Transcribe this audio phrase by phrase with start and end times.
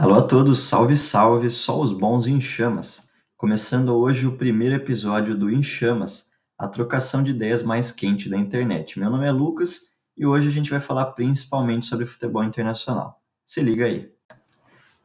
[0.00, 3.10] Alô a todos, salve, salve, só os bons em chamas.
[3.36, 8.36] Começando hoje o primeiro episódio do Em Chamas, a trocação de ideias mais quente da
[8.36, 8.96] internet.
[8.96, 13.20] Meu nome é Lucas e hoje a gente vai falar principalmente sobre futebol internacional.
[13.44, 14.08] Se liga aí.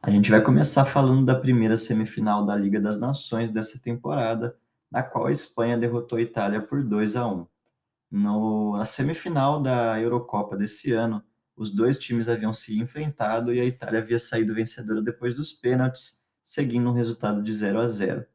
[0.00, 4.56] A gente vai começar falando da primeira semifinal da Liga das Nações dessa temporada,
[4.88, 7.46] na qual a Espanha derrotou a Itália por 2 a 1.
[8.12, 11.20] No, na semifinal da Eurocopa desse ano,
[11.56, 16.24] os dois times haviam se enfrentado e a Itália havia saído vencedora depois dos pênaltis,
[16.42, 18.26] seguindo um resultado de 0 a 0.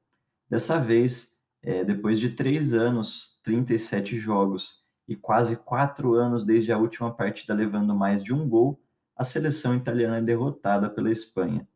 [0.49, 6.77] Dessa vez, é, depois de três anos, 37 jogos e quase quatro anos desde a
[6.77, 8.81] última partida levando mais de um gol,
[9.15, 11.67] a seleção italiana é derrotada pela Espanha.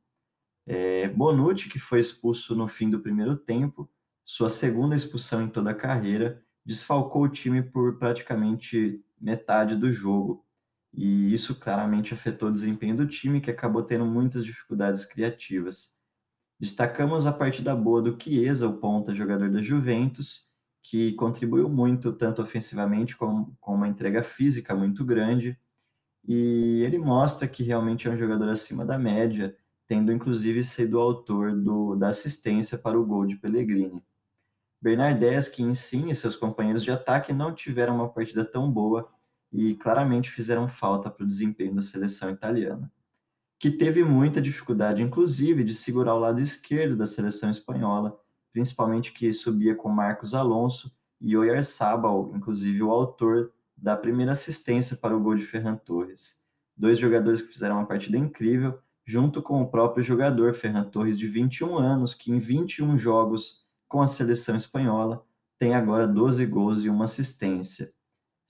[0.66, 3.90] É, Bonucci, que foi expulso no fim do primeiro tempo,
[4.24, 10.43] sua segunda expulsão em toda a carreira, desfalcou o time por praticamente metade do jogo.
[10.94, 15.98] E isso claramente afetou o desempenho do time, que acabou tendo muitas dificuldades criativas.
[16.60, 20.52] Destacamos a partida boa do Chiesa, o ponta jogador da Juventus,
[20.84, 25.60] que contribuiu muito, tanto ofensivamente como com uma entrega física muito grande.
[26.26, 31.02] E ele mostra que realmente é um jogador acima da média, tendo inclusive sido o
[31.02, 34.04] autor do, da assistência para o gol de Pellegrini.
[34.82, 39.10] Bernardeschi em si e seus companheiros de ataque não tiveram uma partida tão boa
[39.54, 42.92] e claramente fizeram falta para o desempenho da seleção italiana,
[43.60, 48.20] que teve muita dificuldade, inclusive, de segurar o lado esquerdo da seleção espanhola,
[48.52, 55.16] principalmente que subia com Marcos Alonso e Oyarzabal, inclusive o autor da primeira assistência para
[55.16, 56.44] o gol de Ferran Torres.
[56.76, 61.28] Dois jogadores que fizeram uma partida incrível, junto com o próprio jogador Ferran Torres, de
[61.28, 65.24] 21 anos, que em 21 jogos com a seleção espanhola,
[65.60, 67.94] tem agora 12 gols e uma assistência.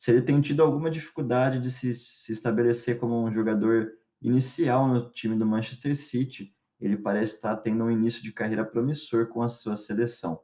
[0.04, 3.90] Se ele tem tido alguma dificuldade de se, se estabelecer como um jogador
[4.22, 9.28] inicial no time do Manchester City, ele parece estar tendo um início de carreira promissor
[9.28, 10.42] com a sua seleção.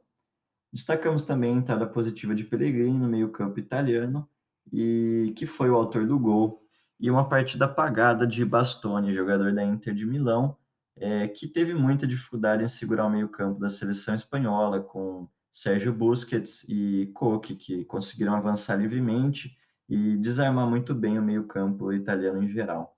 [0.72, 4.26] Destacamos também a entrada positiva de Pellegrini no meio-campo italiano,
[4.72, 6.66] e que foi o autor do gol,
[6.98, 10.56] e uma partida apagada de Bastoni, jogador da Inter de Milão,
[10.96, 16.66] é, que teve muita dificuldade em segurar o meio-campo da seleção espanhola, com Sérgio Busquets
[16.66, 19.59] e Koke, que conseguiram avançar livremente
[19.90, 22.96] e desarmar muito bem o meio-campo italiano em geral.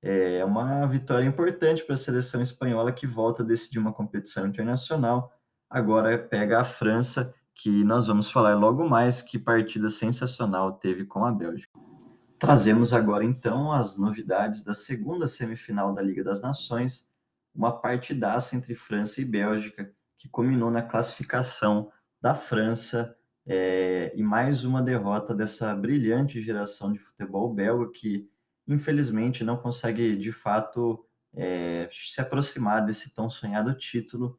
[0.00, 5.32] É uma vitória importante para a seleção espanhola que volta a decidir uma competição internacional.
[5.68, 11.24] Agora pega a França, que nós vamos falar logo mais que partida sensacional teve com
[11.24, 11.76] a Bélgica.
[12.38, 17.08] Trazemos agora então as novidades da segunda semifinal da Liga das Nações,
[17.52, 23.16] uma partidaça entre França e Bélgica, que culminou na classificação da França
[23.46, 28.28] é, e mais uma derrota dessa brilhante geração de futebol belga que,
[28.66, 34.38] infelizmente, não consegue de fato é, se aproximar desse tão sonhado título.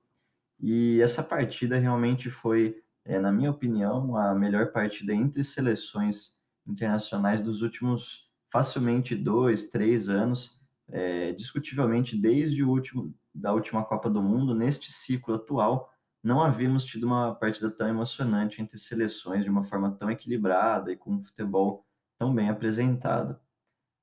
[0.60, 7.42] E essa partida realmente foi, é, na minha opinião, a melhor partida entre seleções internacionais
[7.42, 14.22] dos últimos facilmente dois, três anos é, discutivelmente desde o último da última Copa do
[14.22, 15.92] Mundo, neste ciclo atual,
[16.26, 20.98] não havíamos tido uma partida tão emocionante entre seleções de uma forma tão equilibrada e
[20.98, 21.86] com um futebol
[22.18, 23.40] tão bem apresentado.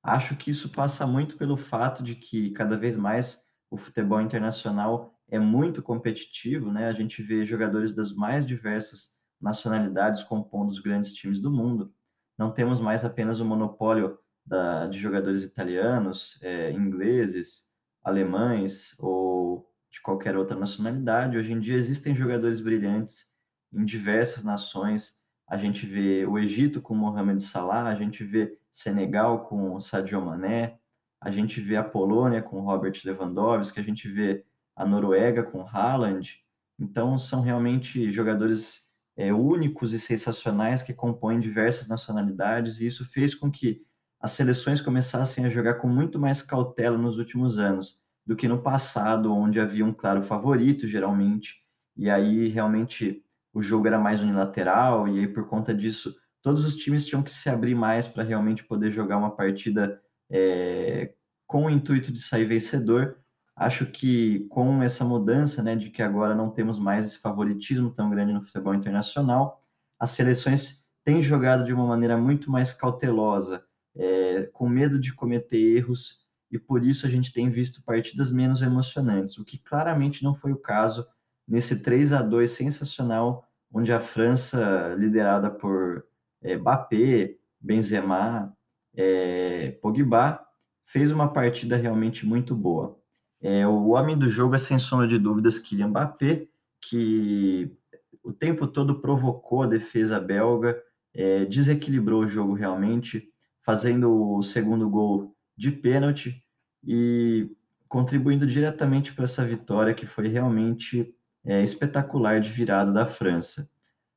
[0.01, 5.13] Acho que isso passa muito pelo fato de que cada vez mais o futebol internacional
[5.27, 6.87] é muito competitivo, né?
[6.87, 11.93] A gente vê jogadores das mais diversas nacionalidades compondo os grandes times do mundo.
[12.37, 20.01] Não temos mais apenas o monopólio da, de jogadores italianos, é, ingleses, alemães ou de
[20.01, 21.37] qualquer outra nacionalidade.
[21.37, 23.27] Hoje em dia existem jogadores brilhantes
[23.71, 25.23] em diversas nações.
[25.47, 30.79] A gente vê o Egito com Mohamed Salah, a gente vê Senegal com Sadio Mané,
[31.21, 34.43] a gente vê a Polônia com Robert Lewandowski, a gente vê
[34.75, 36.43] a Noruega com Haaland.
[36.79, 43.35] Então são realmente jogadores é, únicos e sensacionais que compõem diversas nacionalidades e isso fez
[43.35, 43.85] com que
[44.19, 48.61] as seleções começassem a jogar com muito mais cautela nos últimos anos do que no
[48.61, 51.61] passado, onde havia um claro favorito, geralmente,
[51.95, 53.23] e aí realmente
[53.53, 57.33] o jogo era mais unilateral, e aí por conta disso, todos os times tinham que
[57.33, 61.13] se abrir mais para realmente poder jogar uma partida é,
[61.45, 63.17] com o intuito de sair vencedor.
[63.55, 68.09] Acho que com essa mudança, né, de que agora não temos mais esse favoritismo tão
[68.09, 69.61] grande no futebol internacional,
[69.99, 73.63] as seleções têm jogado de uma maneira muito mais cautelosa,
[73.95, 76.22] é, com medo de cometer erros,
[76.53, 80.51] e por isso a gente tem visto partidas menos emocionantes, o que claramente não foi
[80.51, 81.03] o caso
[81.47, 86.05] nesse 3 a 2 sensacional, onde a França, liderada por
[86.43, 88.55] é, Mbappé, Benzema,
[88.95, 90.45] é, Pogba,
[90.85, 92.99] fez uma partida realmente muito boa.
[93.41, 96.47] É, o homem do jogo é, sem sombra de dúvidas, Kylian Mbappé,
[96.79, 97.75] que
[98.21, 100.79] o tempo todo provocou a defesa belga,
[101.15, 103.27] é, desequilibrou o jogo realmente,
[103.65, 106.42] fazendo o segundo gol de pênalti
[106.83, 107.49] e
[107.87, 111.13] contribuindo diretamente para essa vitória que foi realmente
[111.45, 113.69] é, espetacular de virada da França.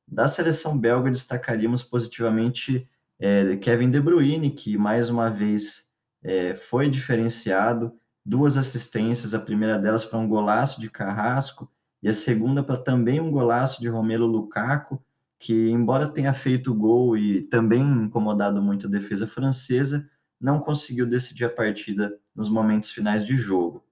[0.06, 5.92] Da seleção belga, destacaríamos positivamente é, Kevin De Bruyne, que mais uma vez
[6.22, 7.92] é, foi diferenciado,
[8.24, 11.70] duas assistências, a primeira delas para um golaço de Carrasco
[12.02, 15.02] e a segunda para também um golaço de Romelu Lukaku,
[15.38, 20.08] que embora tenha feito gol e também incomodado muito a defesa francesa,
[20.40, 23.84] não conseguiu decidir a partida nos momentos finais de jogo.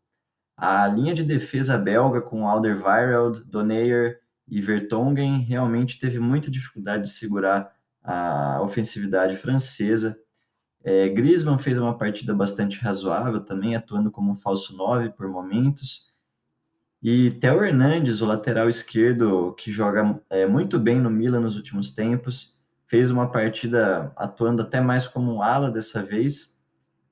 [0.56, 7.10] A linha de defesa belga com Alderweireld, Doneyer e Vertonghen realmente teve muita dificuldade de
[7.10, 10.16] segurar a ofensividade francesa.
[10.84, 16.14] É, Griezmann fez uma partida bastante razoável também, atuando como um falso 9 por momentos.
[17.02, 21.92] E Theo Hernandes, o lateral esquerdo, que joga é, muito bem no Milan nos últimos
[21.92, 22.58] tempos,
[22.94, 26.62] fez uma partida atuando até mais como um ala dessa vez,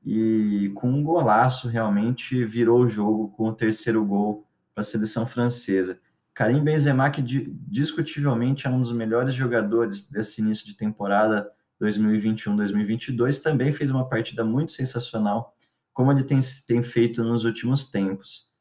[0.07, 5.27] e com um golaço realmente virou o jogo com o terceiro gol para a seleção
[5.27, 5.99] francesa.
[6.33, 11.51] Karim Benzema, que discutivelmente é um dos melhores jogadores desse início de temporada
[11.83, 15.53] 2021-2022, também fez uma partida muito sensacional,
[15.93, 18.53] como ele tem, tem feito nos últimos tempos.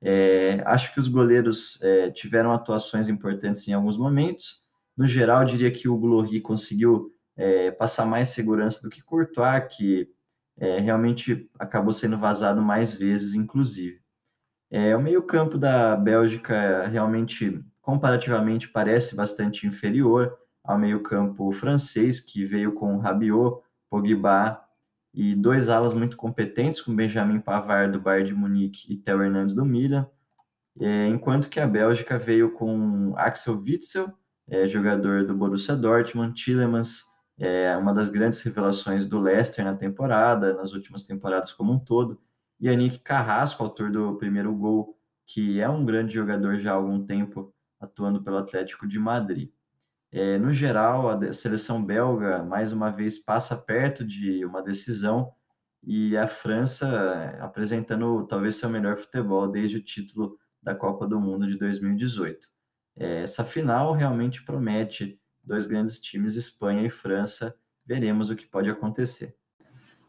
[0.00, 4.67] É, acho que os goleiros é, tiveram atuações importantes em alguns momentos.
[4.98, 10.10] No geral, diria que o Glory conseguiu é, passar mais segurança do que Courtois, que
[10.56, 14.00] é, realmente acabou sendo vazado mais vezes, inclusive.
[14.68, 22.72] É, o meio-campo da Bélgica realmente, comparativamente, parece bastante inferior ao meio-campo francês, que veio
[22.72, 24.60] com Rabiot, Pogba
[25.14, 29.54] e dois alas muito competentes, com Benjamin Pavard do Bayern de Munique e Theo Hernandes
[29.54, 30.10] do Milan,
[30.80, 34.12] é, enquanto que a Bélgica veio com Axel Witsel,
[34.48, 37.04] é, jogador do Borussia Dortmund, Tillemans,
[37.38, 42.20] é, uma das grandes revelações do Leicester na temporada, nas últimas temporadas como um todo,
[42.60, 47.54] Yannick Carrasco, autor do primeiro gol, que é um grande jogador já há algum tempo
[47.78, 49.50] atuando pelo Atlético de Madrid.
[50.10, 55.32] É, no geral, a seleção belga, mais uma vez, passa perto de uma decisão
[55.82, 61.46] e a França apresentando talvez seu melhor futebol desde o título da Copa do Mundo
[61.46, 62.48] de 2018.
[62.98, 67.54] É, essa final realmente promete dois grandes times, Espanha e França.
[67.86, 69.36] Veremos o que pode acontecer.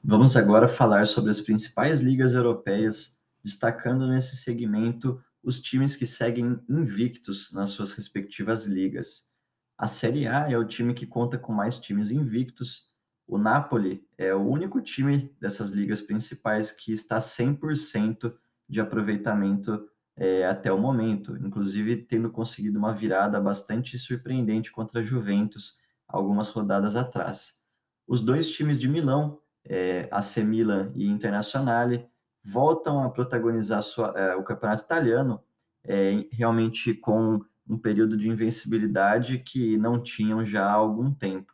[0.04, 6.60] Vamos agora falar sobre as principais ligas europeias, destacando nesse segmento os times que seguem
[6.68, 9.30] invictos nas suas respectivas ligas.
[9.78, 12.92] A Série A é o time que conta com mais times invictos.
[13.28, 18.34] O Napoli é o único time dessas ligas principais que está 100%
[18.68, 19.88] de aproveitamento
[20.20, 26.50] é, até o momento, inclusive tendo conseguido uma virada bastante surpreendente contra a Juventus algumas
[26.50, 27.64] rodadas atrás.
[28.06, 32.06] Os dois times de Milão é, AC Milan e Internazionale
[32.44, 35.42] voltam a protagonizar sua, é, o campeonato italiano
[35.86, 41.54] é, realmente com um período de invencibilidade que não tinham já há algum tempo.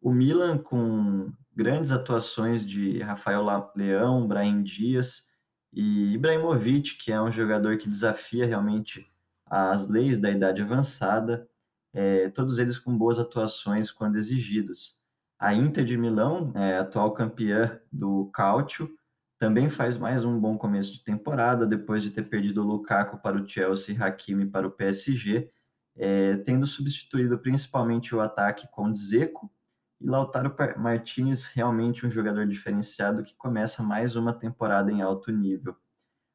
[0.00, 3.44] O Milan, com grandes atuações de Rafael
[3.74, 5.27] Leão, Brahim Dias
[5.72, 9.10] e Ibrahimovic, que é um jogador que desafia realmente
[9.46, 11.48] as leis da idade avançada,
[11.92, 15.00] é, todos eles com boas atuações quando exigidos.
[15.38, 18.90] A Inter de Milão, é, atual campeã do Calcio,
[19.38, 23.40] também faz mais um bom começo de temporada, depois de ter perdido o Lukaku para
[23.40, 25.50] o Chelsea e Hakimi para o PSG,
[25.96, 29.50] é, tendo substituído principalmente o ataque com Dzeko
[30.00, 35.76] e Lautaro Martinez, realmente um jogador diferenciado que começa mais uma temporada em alto nível.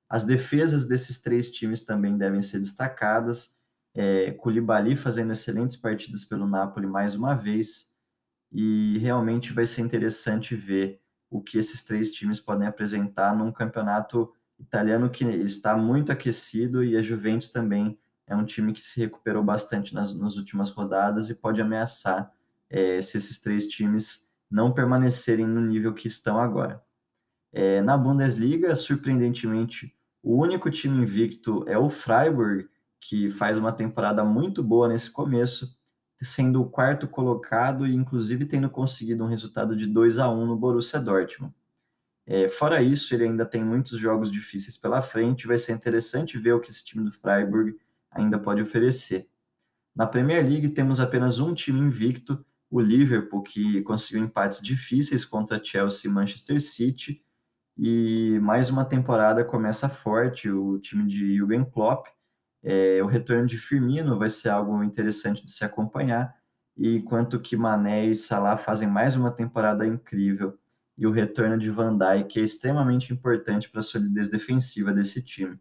[0.09, 3.63] As defesas desses três times também devem ser destacadas.
[3.95, 7.93] É, Koulibaly fazendo excelentes partidas pelo Napoli mais uma vez,
[8.53, 14.31] e realmente vai ser interessante ver o que esses três times podem apresentar num campeonato
[14.59, 19.43] italiano que está muito aquecido e a Juventus também é um time que se recuperou
[19.43, 22.31] bastante nas, nas últimas rodadas e pode ameaçar
[22.73, 26.83] é, se esses três times não permanecerem no nível que estão agora.
[27.51, 32.67] É, na Bundesliga, surpreendentemente, o único time invicto é o Freiburg,
[32.99, 35.77] que faz uma temporada muito boa nesse começo,
[36.19, 40.55] sendo o quarto colocado e inclusive tendo conseguido um resultado de 2 a 1 no
[40.55, 41.53] Borussia Dortmund.
[42.25, 46.53] É, fora isso, ele ainda tem muitos jogos difíceis pela frente, vai ser interessante ver
[46.53, 47.77] o que esse time do Freiburg
[48.09, 49.27] ainda pode oferecer.
[49.95, 55.63] Na Premier League temos apenas um time invicto, o Liverpool, que conseguiu empates difíceis contra
[55.63, 57.23] Chelsea e Manchester City,
[57.77, 62.07] e mais uma temporada começa forte, o time de Jürgen Klopp.
[62.63, 66.35] É, o retorno de Firmino vai ser algo interessante de se acompanhar,
[66.75, 70.57] e enquanto que Mané e Salah fazem mais uma temporada incrível,
[70.97, 75.59] e o retorno de Van Dijk é extremamente importante para a solidez defensiva desse time.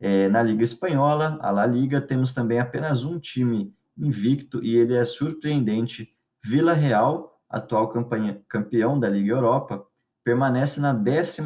[0.00, 4.94] É, na Liga Espanhola, a La Liga, temos também apenas um time invicto e ele
[4.94, 6.16] é surpreendente.
[6.44, 9.86] Vila Real, atual campanha, campeão da Liga Europa,
[10.24, 11.42] permanece na 11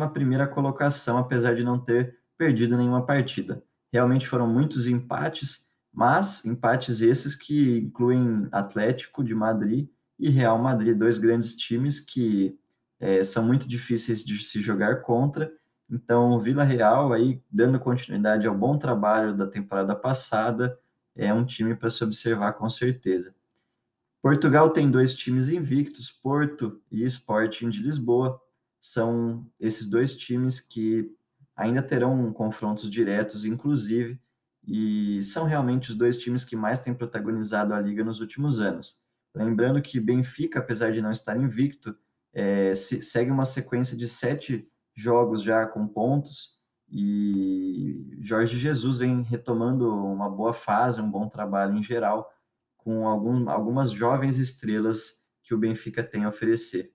[0.55, 3.63] colocação, apesar de não ter perdido nenhuma partida.
[3.93, 9.89] Realmente foram muitos empates, mas empates esses que incluem Atlético de Madrid
[10.19, 12.59] e Real Madrid, dois grandes times que
[12.99, 15.53] é, são muito difíceis de se jogar contra.
[15.91, 20.79] Então, Vila Real, aí, dando continuidade ao bom trabalho da temporada passada,
[21.15, 23.35] é um time para se observar com certeza.
[24.27, 28.43] Portugal tem dois times invictos, Porto e Sporting de Lisboa.
[28.81, 31.15] São esses dois times que
[31.55, 34.21] ainda terão confrontos diretos, inclusive,
[34.67, 39.01] e são realmente os dois times que mais têm protagonizado a liga nos últimos anos.
[39.33, 41.97] Lembrando que Benfica, apesar de não estar invicto,
[42.35, 46.59] é, se, segue uma sequência de sete jogos já com pontos
[46.91, 52.29] e Jorge Jesus vem retomando uma boa fase, um bom trabalho em geral,
[52.87, 56.93] com algum, algumas jovens estrelas que o Benfica tem a oferecer.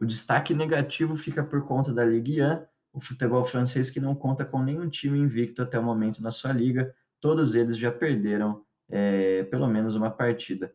[0.00, 4.44] O destaque negativo fica por conta da Ligue 1, o futebol francês que não conta
[4.44, 9.42] com nenhum time invicto até o momento na sua liga, todos eles já perderam é,
[9.42, 10.72] pelo menos uma partida.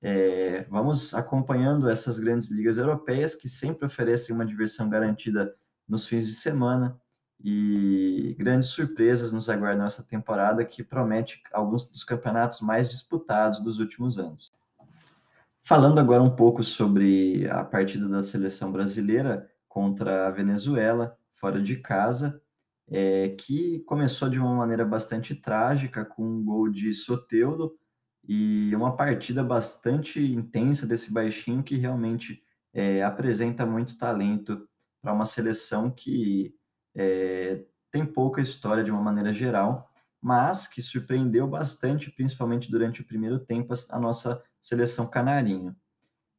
[0.00, 5.54] É, vamos acompanhando essas grandes ligas europeias que sempre oferecem uma diversão garantida
[5.86, 6.98] nos fins de semana
[7.42, 13.78] e grandes surpresas nos aguardam essa temporada que promete alguns dos campeonatos mais disputados dos
[13.78, 14.52] últimos anos.
[15.62, 21.76] Falando agora um pouco sobre a partida da seleção brasileira contra a Venezuela, fora de
[21.76, 22.42] casa,
[22.88, 27.78] é, que começou de uma maneira bastante trágica com um gol de Soteudo,
[28.28, 32.42] e uma partida bastante intensa desse baixinho que realmente
[32.72, 34.68] é, apresenta muito talento
[35.00, 36.54] para uma seleção que
[36.94, 43.04] é, tem pouca história de uma maneira geral, mas que surpreendeu bastante, principalmente durante o
[43.04, 45.74] primeiro tempo, a nossa seleção canarinho.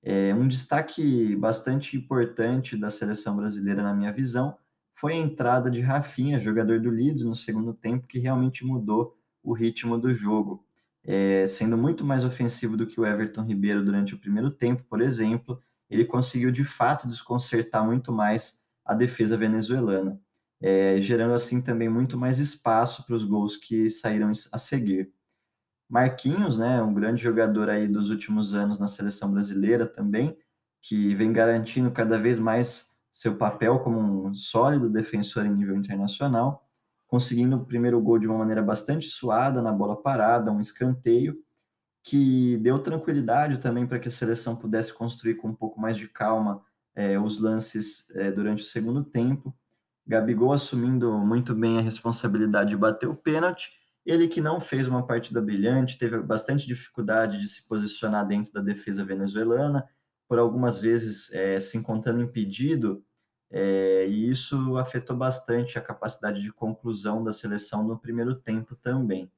[0.03, 4.57] É, um destaque bastante importante da seleção brasileira, na minha visão,
[4.95, 9.53] foi a entrada de Rafinha, jogador do Leeds, no segundo tempo, que realmente mudou o
[9.53, 10.63] ritmo do jogo
[11.03, 15.01] é, sendo muito mais ofensivo do que o Everton Ribeiro durante o primeiro tempo, por
[15.01, 20.19] exemplo, ele conseguiu de fato desconcertar muito mais a defesa venezuelana,
[20.61, 25.11] é, gerando assim também muito mais espaço para os gols que saíram a seguir.
[25.89, 30.37] Marquinhos, né, um grande jogador aí dos últimos anos na seleção brasileira também,
[30.81, 36.65] que vem garantindo cada vez mais seu papel como um sólido defensor em nível internacional
[37.11, 41.43] conseguindo o primeiro gol de uma maneira bastante suada na bola parada, um escanteio,
[42.01, 46.07] que deu tranquilidade também para que a seleção pudesse construir com um pouco mais de
[46.07, 46.63] calma
[46.95, 49.53] é, os lances é, durante o segundo tempo.
[50.07, 53.71] Gabigol assumindo muito bem a responsabilidade de bater o pênalti,
[54.05, 58.61] ele que não fez uma partida brilhante, teve bastante dificuldade de se posicionar dentro da
[58.61, 59.87] defesa venezuelana,
[60.27, 63.03] por algumas vezes é, se encontrando impedido
[63.51, 69.29] é, e isso afetou bastante a capacidade de conclusão da seleção no primeiro tempo também.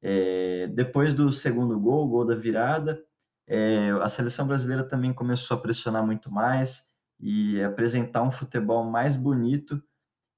[0.00, 3.02] É, depois do segundo gol, gol da virada,
[3.48, 9.16] é, a seleção brasileira também começou a pressionar muito mais e apresentar um futebol mais
[9.16, 9.82] bonito,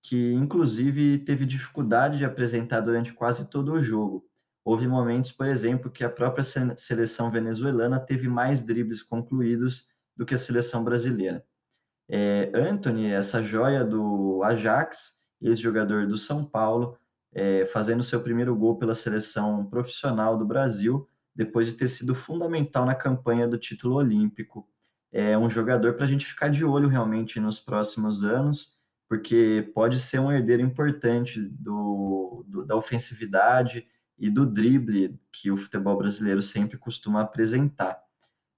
[0.02, 4.24] que inclusive teve dificuldade de apresentar durante quase todo o jogo.
[4.64, 6.44] Houve momentos, por exemplo, que a própria
[6.76, 11.44] seleção venezuelana teve mais dribles concluídos do que a seleção brasileira.
[12.08, 16.98] É, Anthony, essa joia do Ajax, ex-jogador do São Paulo,
[17.32, 22.84] é, fazendo seu primeiro gol pela seleção profissional do Brasil, depois de ter sido fundamental
[22.84, 24.68] na campanha do título olímpico.
[25.12, 28.79] É um jogador para a gente ficar de olho realmente nos próximos anos,
[29.10, 33.84] porque pode ser um herdeiro importante do, do da ofensividade
[34.16, 38.00] e do drible que o futebol brasileiro sempre costuma apresentar.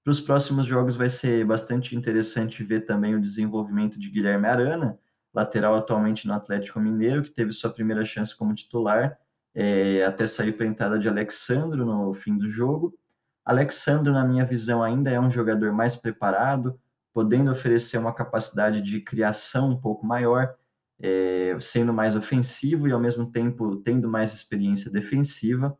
[0.05, 4.99] Para os próximos jogos vai ser bastante interessante ver também o desenvolvimento de Guilherme Arana,
[5.33, 9.19] lateral atualmente no Atlético Mineiro, que teve sua primeira chance como titular,
[9.55, 12.95] é, até sair para a entrada de Alexandro no fim do jogo.
[13.43, 16.79] Alexandro, na minha visão, ainda é um jogador mais preparado,
[17.12, 20.54] podendo oferecer uma capacidade de criação um pouco maior,
[21.00, 25.76] é, sendo mais ofensivo e ao mesmo tempo tendo mais experiência defensiva.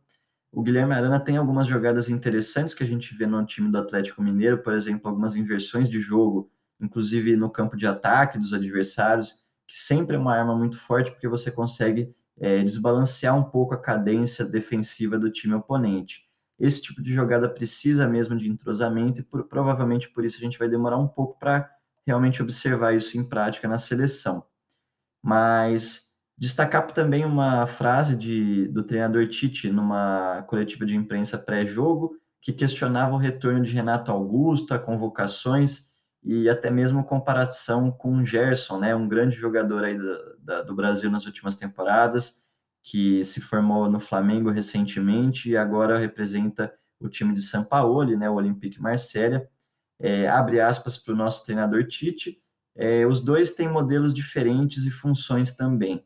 [0.50, 4.22] O Guilherme Arana tem algumas jogadas interessantes que a gente vê no time do Atlético
[4.22, 9.78] Mineiro, por exemplo, algumas inversões de jogo, inclusive no campo de ataque dos adversários, que
[9.78, 14.44] sempre é uma arma muito forte, porque você consegue é, desbalancear um pouco a cadência
[14.44, 16.28] defensiva do time oponente.
[16.59, 20.59] Esse tipo de jogada precisa mesmo de entrosamento e por, provavelmente por isso a gente
[20.59, 21.68] vai demorar um pouco para
[22.06, 24.44] realmente observar isso em prática na seleção.
[25.23, 32.52] Mas destacar também uma frase de, do treinador Tite numa coletiva de imprensa pré-jogo, que
[32.52, 35.92] questionava o retorno de Renato Augusto, a convocações
[36.25, 40.75] e até mesmo comparação com o Gerson, né, um grande jogador aí do, da, do
[40.75, 42.42] Brasil nas últimas temporadas,
[42.82, 48.28] que se formou no Flamengo recentemente e agora representa o time de São Paulo, né,
[48.28, 49.48] o Olympique Marselha.
[50.00, 52.42] É, abre aspas para o nosso treinador Tite.
[52.74, 56.04] É, os dois têm modelos diferentes e funções também.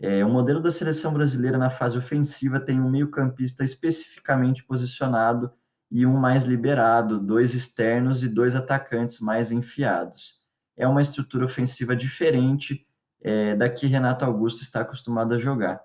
[0.00, 5.52] É, o modelo da seleção brasileira na fase ofensiva tem um meio-campista especificamente posicionado
[5.90, 10.40] e um mais liberado, dois externos e dois atacantes mais enfiados.
[10.76, 12.86] É uma estrutura ofensiva diferente
[13.22, 15.80] é, da que Renato Augusto está acostumado a jogar.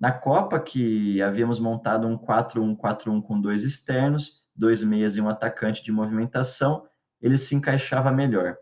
[0.00, 5.84] Na Copa, que havíamos montado um 4-1-4-1 com dois externos, dois meias e um atacante
[5.84, 6.86] de movimentação,
[7.20, 8.56] ele se encaixava melhor.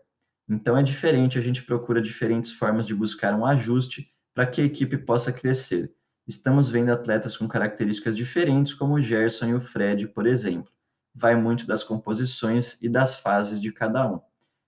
[0.49, 4.65] Então é diferente, a gente procura diferentes formas de buscar um ajuste para que a
[4.65, 5.93] equipe possa crescer.
[6.27, 10.69] Estamos vendo atletas com características diferentes, como o Gerson e o Fred, por exemplo
[11.13, 14.19] vai muito das composições e das fases de cada um.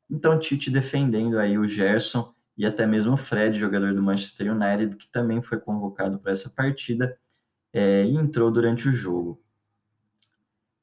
[0.09, 4.95] Então, Tite defendendo aí o Gerson e até mesmo o Fred, jogador do Manchester United,
[4.95, 7.17] que também foi convocado para essa partida
[7.73, 9.41] é, e entrou durante o jogo.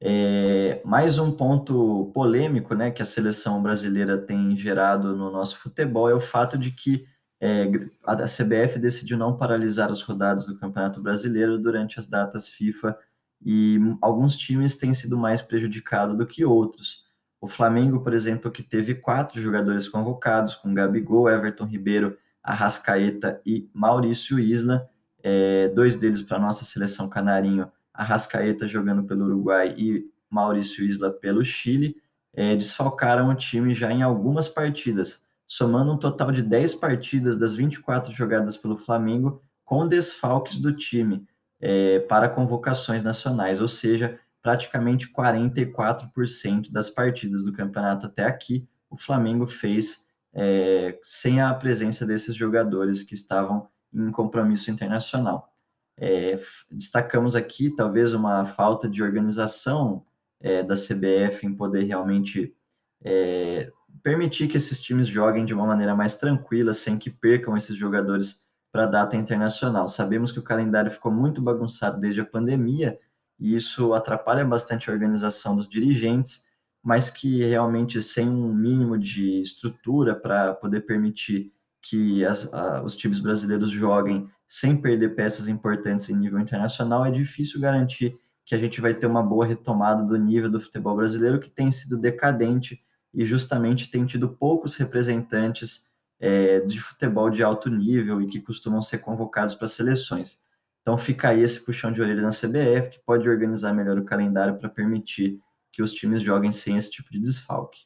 [0.01, 6.09] É, mais um ponto polêmico né, que a seleção brasileira tem gerado no nosso futebol
[6.09, 7.07] é o fato de que
[7.39, 7.63] é,
[8.03, 12.97] a CBF decidiu não paralisar as rodadas do Campeonato Brasileiro durante as datas FIFA
[13.41, 17.08] e alguns times têm sido mais prejudicados do que outros.
[17.41, 23.69] O Flamengo, por exemplo, que teve quatro jogadores convocados, com Gabigol, Everton Ribeiro, Arrascaeta e
[23.73, 24.89] Maurício Isla,
[25.23, 31.11] é, dois deles para a nossa seleção canarinho, Arrascaeta jogando pelo Uruguai e Maurício Isla
[31.11, 31.95] pelo Chile,
[32.33, 37.55] é, desfalcaram o time já em algumas partidas, somando um total de 10 partidas das
[37.55, 41.27] 24 jogadas pelo Flamengo com desfalques do time
[41.59, 48.97] é, para convocações nacionais, ou seja, praticamente 44% das partidas do campeonato até aqui o
[48.97, 55.53] Flamengo fez é, sem a presença desses jogadores que estavam em compromisso internacional.
[55.97, 56.39] É,
[56.71, 60.05] destacamos aqui talvez uma falta de organização
[60.39, 62.55] é, da CBF em poder realmente
[63.01, 63.71] é,
[64.01, 68.47] permitir que esses times joguem de uma maneira mais tranquila, sem que percam esses jogadores
[68.71, 69.87] para a data internacional.
[69.87, 72.97] Sabemos que o calendário ficou muito bagunçado desde a pandemia
[73.39, 76.49] e isso atrapalha bastante a organização dos dirigentes,
[76.83, 82.95] mas que realmente sem um mínimo de estrutura para poder permitir que as, a, os
[82.95, 88.57] times brasileiros joguem sem perder peças importantes em nível internacional, é difícil garantir que a
[88.57, 92.83] gente vai ter uma boa retomada do nível do futebol brasileiro, que tem sido decadente
[93.13, 98.81] e justamente tem tido poucos representantes é, de futebol de alto nível e que costumam
[98.81, 100.39] ser convocados para seleções.
[100.81, 104.57] Então fica aí esse puxão de orelha na CBF, que pode organizar melhor o calendário
[104.57, 105.39] para permitir
[105.71, 107.81] que os times joguem sem esse tipo de desfalque.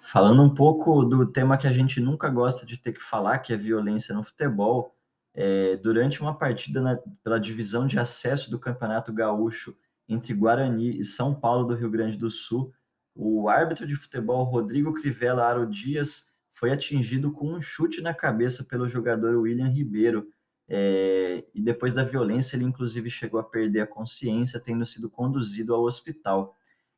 [0.00, 3.52] Falando um pouco do tema que a gente nunca gosta de ter que falar, que
[3.52, 4.94] é violência no futebol,
[5.34, 9.76] é, durante uma partida na, pela divisão de acesso do Campeonato Gaúcho
[10.08, 12.72] entre Guarani e São Paulo do Rio Grande do Sul,
[13.14, 18.64] o árbitro de futebol Rodrigo Crivella Aro Dias foi atingido com um chute na cabeça
[18.64, 20.26] pelo jogador William Ribeiro.
[20.68, 25.74] É, e depois da violência, ele inclusive chegou a perder a consciência, tendo sido conduzido
[25.74, 26.54] ao hospital.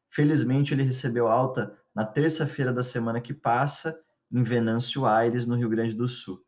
[0.08, 3.96] Felizmente, ele recebeu alta na terça-feira da semana que passa,
[4.30, 6.44] em Venâncio Aires, no Rio Grande do Sul.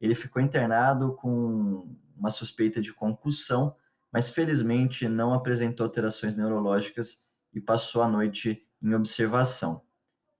[0.00, 3.74] Ele ficou internado com uma suspeita de concussão,
[4.12, 9.82] mas felizmente não apresentou alterações neurológicas e passou a noite em observação.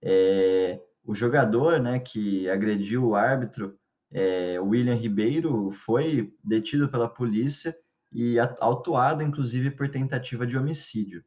[0.01, 3.77] É, o jogador né, que agrediu o árbitro,
[4.15, 7.75] é, William Ribeiro, foi detido pela polícia
[8.13, 11.21] e autuado, inclusive, por tentativa de homicídio.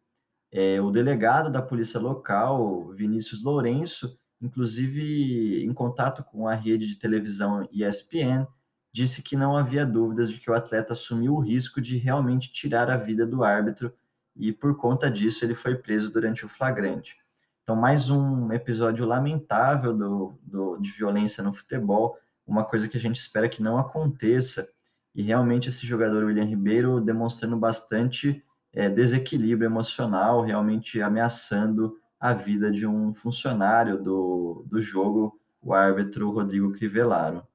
[0.50, 6.96] É, o delegado da polícia local, Vinícius Lourenço, inclusive em contato com a rede de
[6.96, 8.46] televisão ESPN,
[8.90, 12.90] disse que não havia dúvidas de que o atleta assumiu o risco de realmente tirar
[12.90, 13.92] a vida do árbitro
[14.34, 17.18] e, por conta disso, ele foi preso durante o flagrante.
[17.62, 22.16] Então, mais um episódio lamentável do, do, de violência no futebol,
[22.48, 24.66] uma coisa que a gente espera que não aconteça.
[25.14, 32.70] E realmente esse jogador, William Ribeiro, demonstrando bastante é, desequilíbrio emocional, realmente ameaçando a vida
[32.70, 37.46] de um funcionário do, do jogo, o árbitro Rodrigo Crivellaro.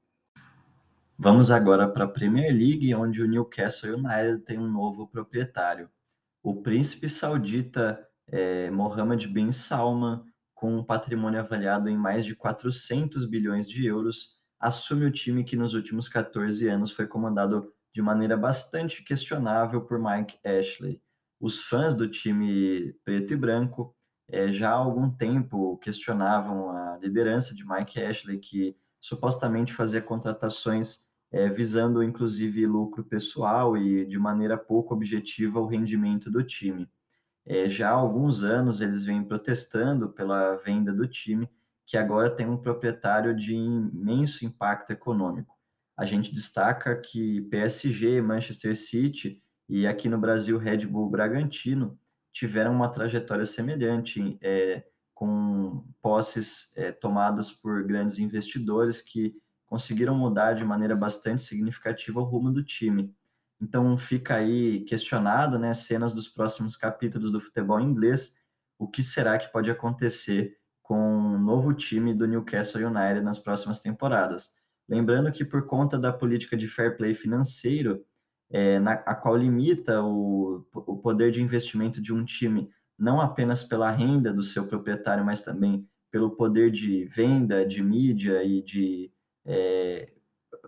[1.17, 5.89] Vamos agora para a Premier League, onde o Newcastle United tem um novo proprietário.
[6.41, 13.25] O príncipe saudita é, Mohammed bin Salman, com um patrimônio avaliado em mais de 400
[13.25, 18.37] bilhões de euros, assume o time que nos últimos 14 anos foi comandado de maneira
[18.37, 21.01] bastante questionável por Mike Ashley.
[21.39, 23.93] Os fãs do time preto e branco
[24.29, 31.11] é, já há algum tempo questionavam a liderança de Mike Ashley, que supostamente fazia contratações
[31.29, 36.89] é, visando inclusive lucro pessoal e de maneira pouco objetiva o rendimento do time.
[37.45, 41.49] É, já há alguns anos eles vêm protestando pela venda do time,
[41.85, 45.53] que agora tem um proprietário de imenso impacto econômico.
[45.97, 51.97] A gente destaca que PSG, Manchester City e aqui no Brasil Red Bull Bragantino
[52.31, 60.53] tiveram uma trajetória semelhante, é, com posses é, tomadas por grandes investidores que conseguiram mudar
[60.53, 63.15] de maneira bastante significativa o rumo do time.
[63.61, 68.37] Então fica aí questionado, né, cenas dos próximos capítulos do futebol inglês,
[68.77, 74.55] o que será que pode acontecer com novo time do Newcastle United nas próximas temporadas.
[74.87, 78.03] Lembrando que por conta da política de fair play financeiro,
[78.51, 83.63] é, na, a qual limita o, o poder de investimento de um time não apenas
[83.63, 89.11] pela renda do seu proprietário, mas também pelo poder de venda, de mídia e de
[89.45, 90.13] é,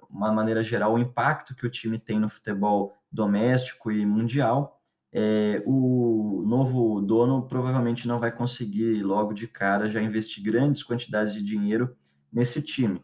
[0.09, 4.81] uma maneira geral o impacto que o time tem no futebol doméstico e mundial.
[5.17, 11.33] É, o novo dono provavelmente não vai conseguir logo de cara já investir grandes quantidades
[11.33, 11.95] de dinheiro
[12.29, 13.01] nesse time.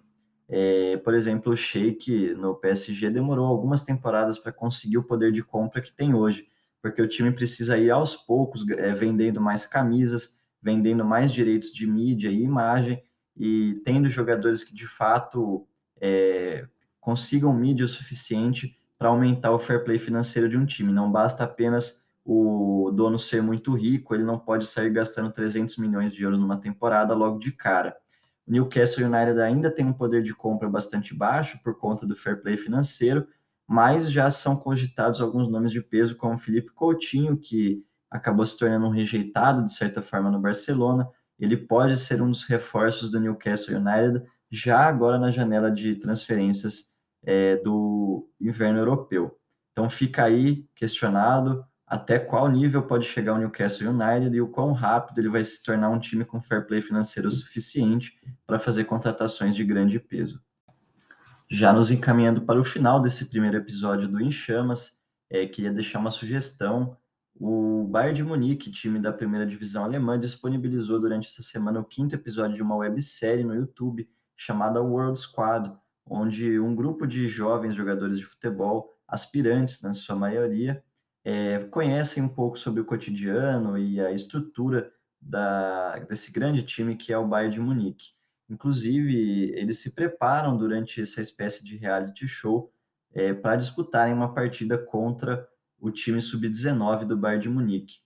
[0.49, 5.41] É, por exemplo, o Sheik no PSG demorou algumas temporadas para conseguir o poder de
[5.41, 6.49] compra que tem hoje,
[6.81, 11.87] porque o time precisa ir aos poucos é, vendendo mais camisas, vendendo mais direitos de
[11.87, 13.01] mídia e imagem,
[13.37, 15.65] e tendo jogadores que de fato
[16.01, 16.67] é,
[16.99, 20.93] consigam mídia o suficiente para aumentar o fair play financeiro de um time.
[20.93, 26.13] Não basta apenas o dono ser muito rico, ele não pode sair gastando 300 milhões
[26.13, 27.97] de euros numa temporada logo de cara.
[28.45, 32.43] O Newcastle United ainda tem um poder de compra bastante baixo por conta do fair
[32.43, 33.27] play financeiro,
[33.67, 38.85] mas já são cogitados alguns nomes de peso, como Felipe Coutinho, que acabou se tornando
[38.85, 41.09] um rejeitado de certa forma no Barcelona.
[41.39, 47.00] Ele pode ser um dos reforços do Newcastle United já agora na janela de transferências
[47.23, 49.37] é, do inverno europeu.
[49.71, 54.71] Então fica aí questionado até qual nível pode chegar o Newcastle United e o quão
[54.71, 59.53] rápido ele vai se tornar um time com fair play financeiro suficiente para fazer contratações
[59.53, 60.41] de grande peso.
[61.49, 65.99] Já nos encaminhando para o final desse primeiro episódio do Em Chamas, é, queria deixar
[65.99, 66.95] uma sugestão.
[67.35, 72.15] O Bayern de Munique, time da primeira divisão alemã, disponibilizou durante essa semana o quinto
[72.15, 75.73] episódio de uma websérie no YouTube chamada World Squad,
[76.05, 80.83] onde um grupo de jovens jogadores de futebol, aspirantes na sua maioria,
[81.23, 87.13] é, conhecem um pouco sobre o cotidiano e a estrutura da, desse grande time que
[87.13, 88.07] é o Bayern de Munique.
[88.49, 92.73] Inclusive, eles se preparam durante essa espécie de reality show
[93.13, 95.47] é, para disputarem uma partida contra
[95.79, 97.99] o time sub-19 do Bayern de Munique.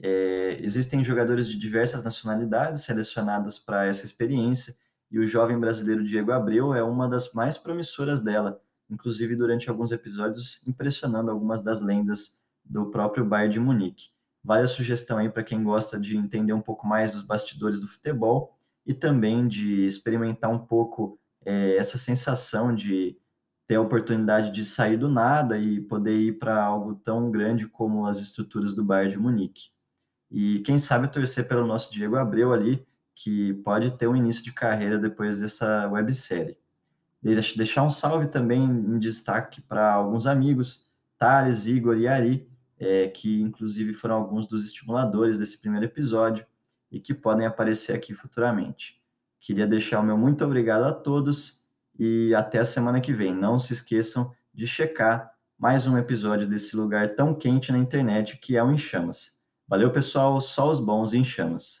[0.00, 4.74] É, existem jogadores de diversas nacionalidades selecionados para essa experiência
[5.10, 9.92] e o jovem brasileiro Diego Abreu é uma das mais promissoras dela, inclusive durante alguns
[9.92, 14.10] episódios impressionando algumas das lendas do próprio Bayern de Munique.
[14.44, 17.88] Vale a sugestão aí para quem gosta de entender um pouco mais dos bastidores do
[17.88, 23.16] futebol e também de experimentar um pouco é, essa sensação de
[23.66, 28.06] ter a oportunidade de sair do nada e poder ir para algo tão grande como
[28.06, 29.70] as estruturas do Bayern de Munique.
[30.30, 32.86] E quem sabe torcer pelo nosso Diego Abreu ali,
[33.18, 36.56] que pode ter um início de carreira depois dessa websérie.
[37.20, 43.42] Deixar um salve também em destaque para alguns amigos, Thales, Igor e Ari, é, que
[43.42, 46.46] inclusive foram alguns dos estimuladores desse primeiro episódio
[46.92, 49.02] e que podem aparecer aqui futuramente.
[49.40, 51.66] Queria deixar o meu muito obrigado a todos
[51.98, 53.34] e até a semana que vem.
[53.34, 58.56] Não se esqueçam de checar mais um episódio desse lugar tão quente na internet que
[58.56, 59.42] é o Em Chamas.
[59.66, 60.40] Valeu, pessoal.
[60.40, 61.76] Só os bons em chamas.